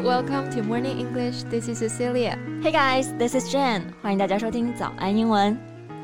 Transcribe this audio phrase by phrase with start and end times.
[0.00, 1.42] welcome to Morning English.
[1.50, 2.38] This is Cecilia.
[2.62, 3.82] Hey guys, this is Jen.
[4.00, 5.56] 欢迎大家收听早安英文。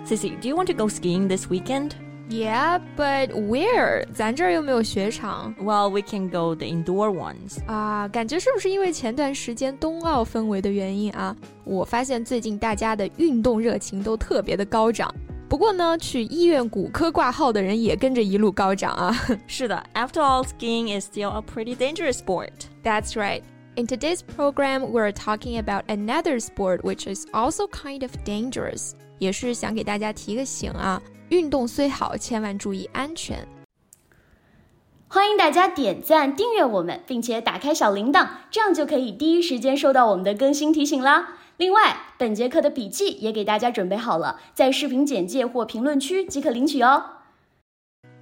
[0.05, 1.93] Cici, do you want to go skiing this weekend?
[2.29, 4.05] Yeah, but where?
[4.12, 5.55] 咱这儿又没有雪场。
[5.59, 7.64] Well, we can go the indoor ones.
[7.66, 11.34] 啊，感觉是不是因为前段时间冬奥氛围的原因啊？
[11.64, 15.12] 我发现最近大家的运动热情都特别的高涨。
[15.48, 19.16] 不过呢，去医院骨科挂号的人也跟着一路高涨啊。
[19.47, 22.51] 是的，After all, skiing is still a pretty dangerous sport.
[22.83, 23.42] That's right.
[23.77, 28.92] In today's program, we're talking about another sport which is also kind of dangerous.
[29.19, 33.47] 也是想给大家提个醒啊，运动虽好，千万注意安全。
[35.09, 41.37] 欢迎大家点赞、订阅我们，并且打开小铃铛，这样就可以第一时间收到我们的更新提醒啦。
[41.56, 47.05] 另外，本节课的笔记也给大家准备好了，在视频简介或评论区即可领取哦。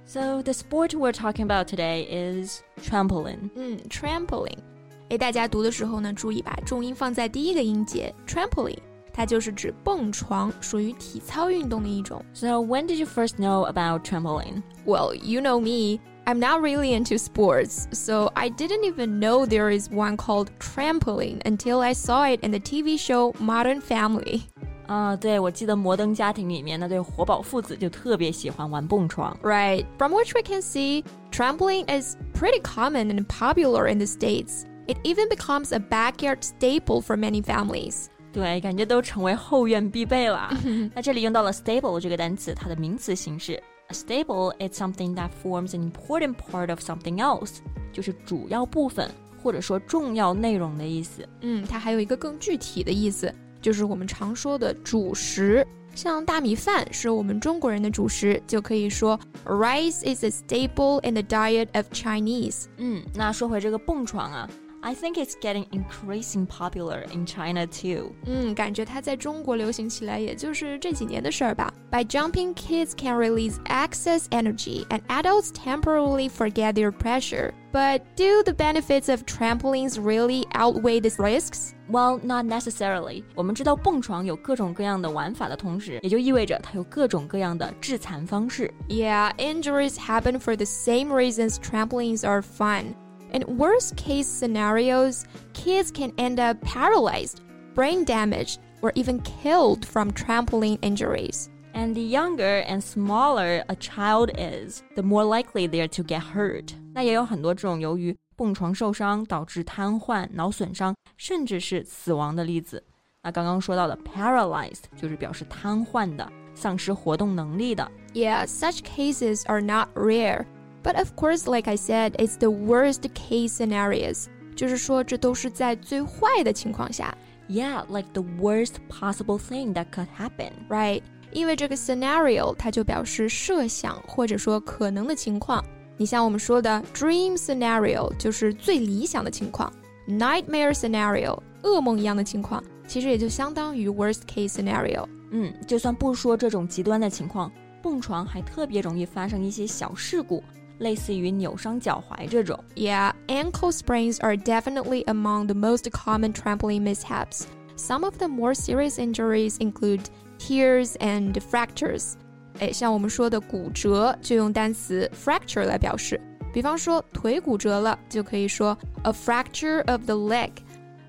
[0.05, 3.49] So the sport we're talking about today is trampoline.
[3.55, 4.64] 嗯，trampoline。
[5.09, 8.77] 诶，大家读的时候呢，注意把重音放在第一个音节，trampoline，
[9.11, 12.23] 它就是指蹦床，属于体操运动的一种。
[12.33, 14.61] So when did you first know about trampoline?
[14.85, 15.99] Well, you know me.
[16.23, 21.41] I'm not really into sports, so I didn't even know there is one called trampoline
[21.45, 24.43] until I saw it in the TV show Modern Family.
[24.85, 29.35] 啊、对，我记得《摩登家庭》里面那对活宝父子就特别喜欢玩蹦床。
[29.41, 29.85] Right.
[29.97, 34.65] From which we can see, trampoline is pretty common and popular in the States.
[34.86, 38.06] It even becomes a backyard staple for many families.
[38.32, 40.48] 对，感觉都成为后院必备了。
[40.94, 43.60] 那这里用到了 staple 这个单词，它的名词形式。
[43.88, 47.58] A staple is something that forms an important part of something else，
[47.92, 49.10] 就是主要部分
[49.42, 51.26] 或者说重要内容的意思。
[51.40, 55.66] 嗯，它还有一个更具体的意思，就是我们常说的主食。
[55.94, 62.66] 像大米饭是我们中国人的主食，就可以说 rice is a staple in the diet of Chinese。
[62.76, 64.48] 嗯，那说回这个蹦床啊。
[64.81, 68.13] ，I think it's getting increasing popular in China too。
[68.25, 71.73] 嗯，感觉它在中国流行起来，也就是这几年的事儿吧。
[71.91, 77.51] By jumping, kids can release excess energy, and adults temporarily forget their pressure.
[77.73, 81.73] But do the benefits of trampolines really outweigh the risks?
[81.89, 83.23] Well, not necessarily。
[83.35, 88.73] 我们知道蹦床有各种各样的玩法的同时，也就意味着它有各种各样的致残方式。
[88.87, 92.95] Yeah, injuries happen for the same reasons trampolines are fun.
[93.35, 97.41] In worst case scenarios, kids can end up paralyzed,
[97.73, 101.49] brain damaged, or even killed from trampoline injuries.
[101.73, 106.21] And the younger and smaller a child is, the more likely they are to get
[106.21, 106.73] hurt.
[106.93, 112.83] 那也有很多这种由于蹦床受伤导致瘫痪、脑损伤，甚至是死亡的例子。
[113.23, 117.89] 那刚刚说到的 paralyzed 就是表示瘫痪的、丧失活动能力的。
[118.13, 120.45] Yeah, such cases are not rare.
[120.85, 124.25] But of course, like I said, it's the worst case scenarios.
[124.55, 127.15] 就是说，这都是在最坏的情况下
[127.47, 130.51] Yeah, like the worst possible thing that could happen.
[130.69, 131.01] ，right？
[131.31, 135.63] 因为这个 scenario 它就表示设想或者说可能的情况。
[135.97, 139.71] 你像我们说的 dream scenario 就是最理想的情况，
[140.07, 145.07] nightmare scenario 噩梦一样的情况，其实也就相当于 worst case scenario。
[145.31, 147.51] 嗯，就算不说这种极端的情况，
[147.81, 150.43] 蹦床还特别容易发生一些小事故，
[150.79, 152.59] 类似于扭伤脚踝这种。
[152.75, 157.43] Yeah, ankle sprains are definitely among the most common trampoline mishaps.
[157.77, 160.01] Some of the more serious injuries include
[160.39, 162.13] tears and fractures.
[162.59, 166.19] 哎，像我们说的骨折，就用单词 fracture 来表示。
[166.53, 170.49] 比方说腿骨折了，就可以说 a fracture of the leg。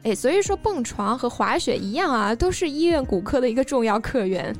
[0.04, 4.54] 哎，所以说蹦床和滑雪一样啊，都是医院骨科的一个重要客源。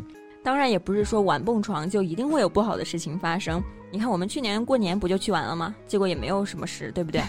[0.48, 3.62] 当然，也不是说玩蹦床就一定会有不好的事情发生。
[3.92, 5.76] 你看，我们去年过年不就去玩了吗？
[5.86, 7.22] 结果也没有什么事，对不对？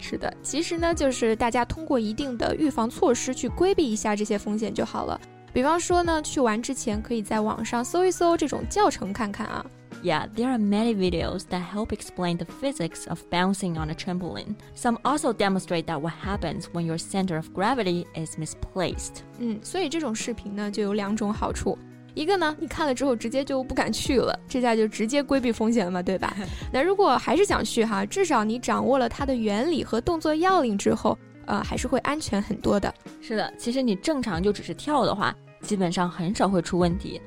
[0.00, 5.20] 是的，其实呢，就是大家通过一定的预防措施去规避一下这些风险就好了。
[5.52, 9.64] 比方说呢，去玩之前可以在网上搜一搜这种教程看看啊。
[10.02, 14.56] Yeah, there are many videos that help explain the physics of bouncing on a trampoline.
[14.74, 19.20] Some also demonstrate that what happens when your center of gravity is misplaced.
[19.38, 21.78] 嗯，所以这种视频呢就有两种好处。
[22.16, 26.34] 一个呢，你看了之后直接就不敢去了，这下就直接规避风险了嘛，对吧？
[26.72, 32.92] 那如果还是想去哈，至少你掌握了它的原理和动作要领之后，呃，还是会安全很多的。
[33.20, 37.20] 是的，其实你正常就只是跳的话，基本上很少会出问题。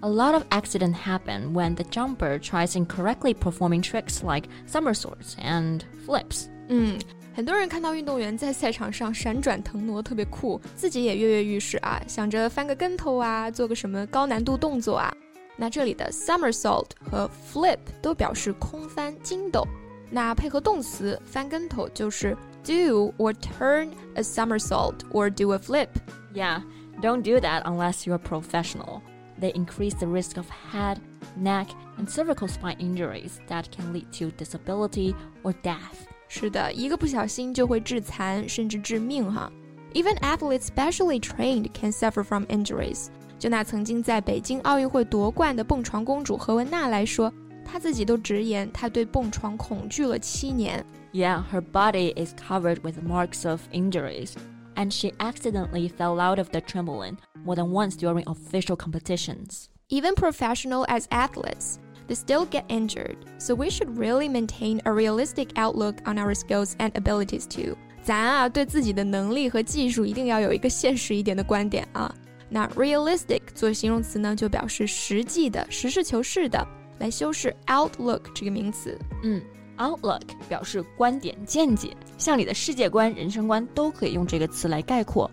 [0.00, 5.82] A lot of accidents happen when the jumper tries incorrectly performing tricks like somersaults and
[6.06, 6.46] flips.
[6.68, 6.98] 嗯，
[7.33, 15.13] 很多人看到运动员在赛场上闪转腾挪，特别酷，自己也跃跃欲试啊，想着翻个跟头啊，做个什么高难度动作啊。
[15.55, 19.67] 那这里的 somersault 和 flip 都表示空翻、筋斗。
[20.09, 25.89] 那配合动词翻跟头就是 do or turn a somersault or do a flip.
[26.33, 26.61] Yeah,
[27.01, 29.01] don't do that unless you're a professional.
[29.39, 30.97] They increase the risk of head,
[31.35, 31.67] neck,
[31.97, 35.13] and cervical spine injuries that can lead to disability
[35.43, 36.07] or death.
[36.31, 39.51] 是的，一个不小心就会致残，甚至致命哈。
[39.93, 43.07] Even athletes specially trained can suffer from injuries.
[43.39, 47.31] 就拿曾经在北京奥运会夺冠的蹦床公主何雯娜来说，
[47.63, 50.85] 她自己都直言她对蹦床恐惧了七年。
[51.13, 54.33] Yeah, her body is covered with marks of injuries,
[54.75, 59.65] and she accidentally fell out of the trampoline more than once during official competitions.
[59.89, 61.77] Even professional as athletes
[62.11, 63.17] they still get injured.
[63.37, 67.75] So we should really maintain a realistic outlook on our skills and abilities too.
[68.03, 72.13] 咱啊，对自己的能力和技术一定要有一个现实一点的观点啊。
[72.49, 76.65] 那 realistic 做形容词呢，就表示实际的、实事求是的，
[76.99, 78.97] 来修饰 outlook 这个名词。
[79.23, 79.41] 嗯，
[79.77, 85.29] outlook 表示观点、见解，像你的世界观、人生观都可以用这个词来概括。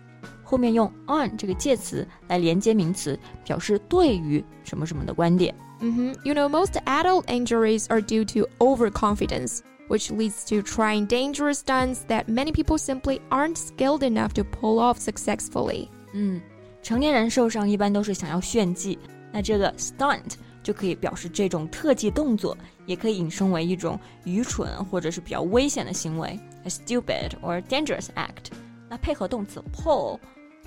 [0.49, 5.53] 后面用 on 这个介词来连接名词，表示对于什么什么的观点。
[5.79, 6.19] Mm -hmm.
[6.23, 9.59] You know, most adult injuries are due to overconfidence,
[9.89, 14.79] which leads to trying dangerous stunts that many people simply aren't skilled enough to pull
[14.79, 15.89] off successfully.
[16.13, 16.41] 嗯，
[16.81, 18.97] 成年人受伤一般都是想要炫技，
[19.33, 28.51] 那这个 stunt 就可以表示这种特技动作，也可以引申为一种愚蠢或者是比较危险的行为，a stupid or dangerous act。
[28.89, 30.19] 那配合动词 pull。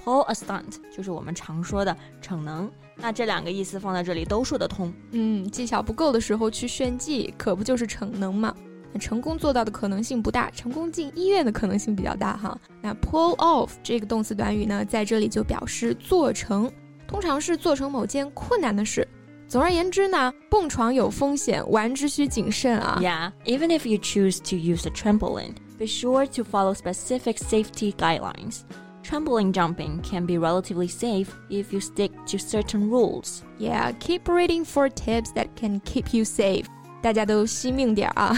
[0.05, 4.93] pull a stunt 就是我们常说的逞能，那这两个意思放在这里都说得通。
[5.11, 8.55] 嗯，技巧不够的时候去炫技，可不就是逞能吗？
[8.93, 12.59] 那成功做到的可能性不大，成功进医院的可能性比较大哈。
[12.81, 16.71] 那 pull off 这个动词短语呢，在这里就表示做成，
[17.06, 19.06] 通常是做成某件困难的事。
[19.47, 22.99] 总而言之呢，蹦床有风险，玩之需谨慎啊。
[23.03, 28.61] Yeah, even if you choose to use a trampoline, be sure to follow specific safety guidelines.
[29.03, 33.43] Trampoline jumping can be relatively safe if you stick to certain rules.
[33.59, 36.67] Yeah, keep reading for tips that can keep you safe.
[37.00, 38.35] 大家都惜命点啊。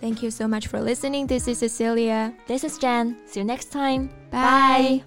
[0.00, 1.26] Thank you so much for listening.
[1.26, 2.32] This is Cecilia.
[2.46, 3.16] This is Jen.
[3.26, 4.08] See you next time.
[4.30, 5.02] Bye.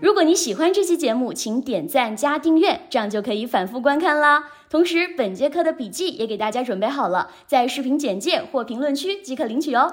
[0.00, 4.44] 如果你喜欢这期节目，请点赞加订阅，这样就可以反复观看啦。
[4.68, 9.92] 同时，本节课的笔记也给大家准备好了，在视频简介或评论区即可领取哦。